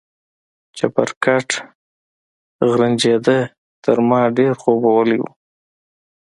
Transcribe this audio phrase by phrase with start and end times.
[0.77, 1.49] چپرکټ
[2.69, 3.39] غرنجېده،
[3.83, 5.25] تر ما ډېر خوبولی و.